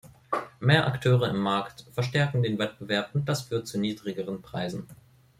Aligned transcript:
Mehr 0.59 0.87
Akteure 0.87 1.27
im 1.29 1.37
Markt 1.37 1.85
verstärken 1.93 2.41
den 2.41 2.57
Wettbewerb, 2.57 3.11
und 3.13 3.29
das 3.29 3.43
führt 3.43 3.67
zu 3.67 3.77
niedrigeren 3.79 4.41
Preisen. 4.41 4.87